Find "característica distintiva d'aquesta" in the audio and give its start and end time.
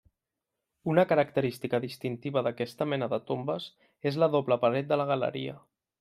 1.09-2.87